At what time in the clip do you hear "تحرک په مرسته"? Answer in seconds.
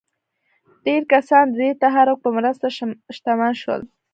1.81-2.65